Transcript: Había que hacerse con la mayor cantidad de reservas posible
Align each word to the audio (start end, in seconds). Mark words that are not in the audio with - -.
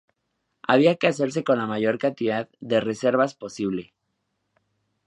Había 0.71 0.95
que 0.99 1.05
hacerse 1.07 1.43
con 1.43 1.59
la 1.59 1.67
mayor 1.67 1.99
cantidad 1.99 2.49
de 2.59 2.79
reservas 2.81 3.35
posible 3.35 3.93